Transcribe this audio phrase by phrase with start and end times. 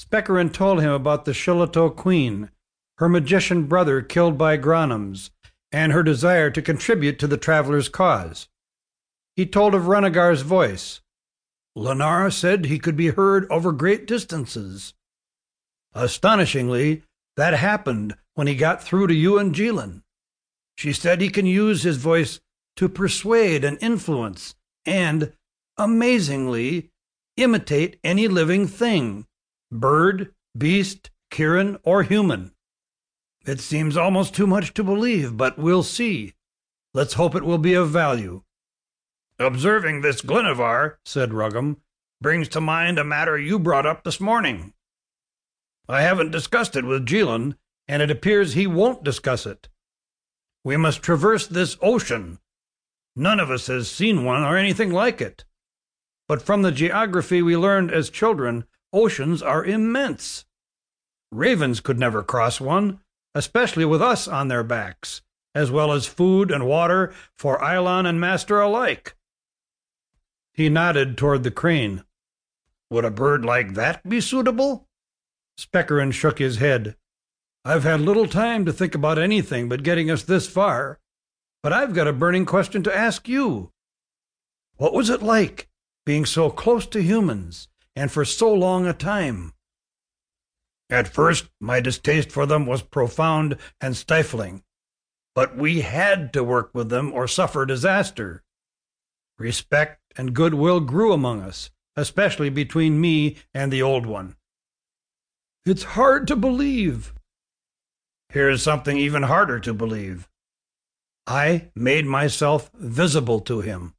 [0.00, 2.48] Speckarin told him about the Shillitoe Queen,
[2.96, 5.28] her magician brother killed by Gronnums,
[5.70, 8.48] and her desire to contribute to the traveler's cause.
[9.36, 11.02] He told of Runnegar's voice.
[11.76, 14.94] Lenara said he could be heard over great distances.
[15.92, 17.02] Astonishingly,
[17.36, 20.02] that happened when he got through to you and Jilin.
[20.78, 22.40] She said he can use his voice
[22.76, 24.54] to persuade and influence,
[24.86, 25.34] and,
[25.76, 26.90] amazingly,
[27.36, 29.26] imitate any living thing
[29.70, 32.52] bird, beast, Kirin, or human.
[33.46, 36.34] It seems almost too much to believe, but we'll see.
[36.92, 38.42] Let's hope it will be of value.
[39.38, 41.76] Observing this Glennivar, said Ruggam,
[42.20, 44.74] brings to mind a matter you brought up this morning.
[45.88, 47.56] I haven't discussed it with Jilin,
[47.88, 49.68] and it appears he won't discuss it.
[50.62, 52.38] We must traverse this ocean.
[53.16, 55.44] None of us has seen one or anything like it.
[56.28, 60.44] But from the geography we learned as children, oceans are immense.
[61.32, 63.00] Ravens could never cross one,
[63.34, 65.22] especially with us on their backs,
[65.54, 69.14] as well as food and water for Eilon and master alike.
[70.52, 72.04] He nodded toward the crane.
[72.90, 74.88] Would a bird like that be suitable?
[75.58, 76.96] Speckarin shook his head.
[77.64, 80.98] I've had little time to think about anything but getting us this far,
[81.62, 83.70] but I've got a burning question to ask you.
[84.76, 85.68] What was it like,
[86.06, 89.52] being so close to humans, and for so long a time?
[90.88, 94.62] At first, my distaste for them was profound and stifling,
[95.34, 98.42] but we had to work with them or suffer disaster.
[99.38, 104.36] Respect and goodwill grew among us, especially between me and the old one.
[105.64, 107.14] It's hard to believe,
[108.30, 110.28] Here's something even harder to believe.
[111.26, 113.94] I made myself visible to him.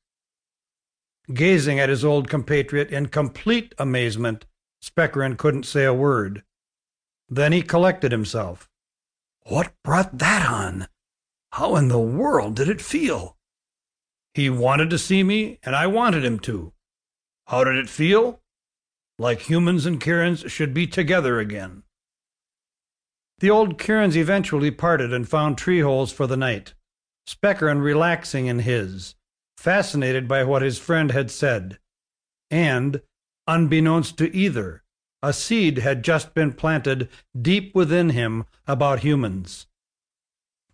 [1.33, 4.45] Gazing at his old compatriot in complete amazement,
[4.83, 6.43] Speckarin couldn't say a word.
[7.29, 8.69] Then he collected himself.
[9.43, 10.87] What brought that on?
[11.53, 13.37] How in the world did it feel?
[14.33, 16.73] He wanted to see me, and I wanted him to.
[17.47, 18.41] How did it feel?
[19.19, 21.83] Like humans and Kirins should be together again.
[23.39, 26.73] The old Kirins eventually parted and found tree holes for the night,
[27.27, 29.15] Speckarin relaxing in his,
[29.61, 31.77] fascinated by what his friend had said.
[32.49, 33.01] And,
[33.47, 34.81] unbeknownst to either,
[35.21, 37.07] a seed had just been planted
[37.39, 39.67] deep within him about humans.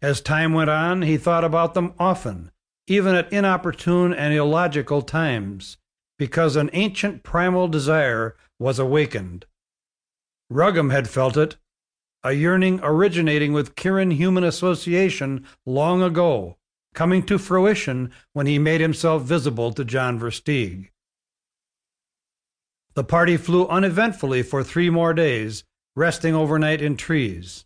[0.01, 2.51] As time went on, he thought about them often,
[2.87, 5.75] even at inopportune and illogical times,
[6.17, 9.45] because an ancient primal desire was awakened.
[10.49, 11.57] Ruggam had felt it
[12.23, 16.57] a yearning originating with Kirin human association long ago,
[16.97, 20.89] coming to fruition when he made himself visible to John Versteeg.
[22.95, 25.63] The party flew uneventfully for three more days,
[25.95, 27.65] resting overnight in trees.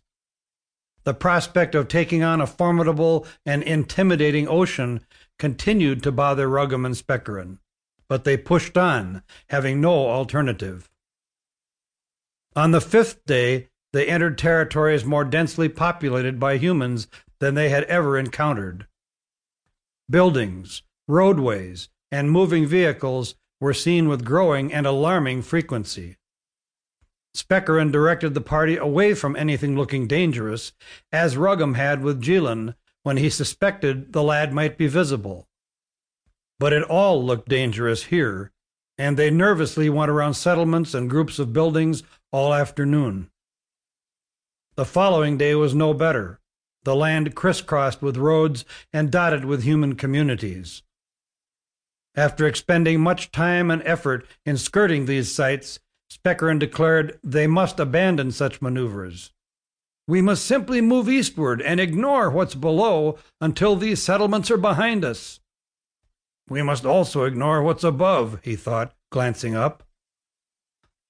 [1.04, 5.00] The prospect of taking on a formidable and intimidating ocean
[5.38, 7.56] continued to bother Ruggam and Speckarin,
[8.10, 10.90] but they pushed on, having no alternative.
[12.54, 17.08] On the fifth day, they entered territories more densely populated by humans
[17.40, 18.86] than they had ever encountered.
[20.12, 26.18] Buildings, roadways, and moving vehicles were seen with growing and alarming frequency.
[27.34, 30.74] Speckarin directed the party away from anything looking dangerous,
[31.10, 32.74] as Ruggam had with Jilin
[33.04, 35.48] when he suspected the lad might be visible.
[36.58, 38.52] But it all looked dangerous here,
[38.98, 43.30] and they nervously went around settlements and groups of buildings all afternoon.
[44.74, 46.38] The following day was no better,
[46.84, 50.82] the land crisscrossed with roads and dotted with human communities.
[52.14, 55.80] After expending much time and effort in skirting these sites,
[56.12, 59.32] Speckarin declared they must abandon such maneuvers.
[60.06, 65.40] We must simply move eastward and ignore what's below until these settlements are behind us.
[66.48, 69.84] We must also ignore what's above, he thought, glancing up.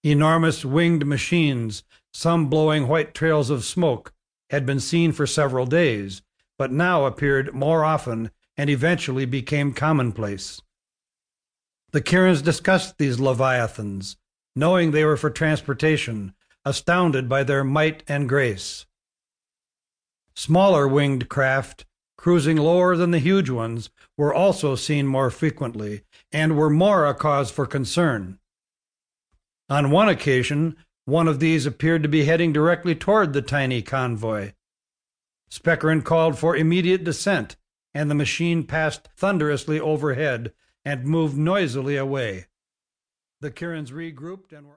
[0.05, 1.82] Enormous winged machines
[2.14, 4.12] some blowing white trails of smoke,
[4.52, 6.22] had been seen for several days,
[6.58, 10.60] but now appeared more often and eventually became commonplace.
[11.93, 14.16] The Kirins discussed these leviathans,
[14.54, 16.34] knowing they were for transportation,
[16.64, 18.87] astounded by their might and grace.
[20.37, 26.56] Smaller winged craft, cruising lower than the huge ones, were also seen more frequently, and
[26.56, 28.38] were more a cause for concern.
[29.69, 34.52] On one occasion, one of these appeared to be heading directly toward the tiny convoy.
[35.50, 37.56] Speckarin called for immediate descent,
[37.93, 40.52] and the machine passed thunderously overhead
[40.84, 42.46] and moved noisily away.
[43.40, 44.70] The Kirins regrouped and were